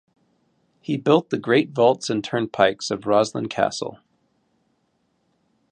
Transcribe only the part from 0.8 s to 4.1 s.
He built the great vaults and turnpikes of Roslin Castle.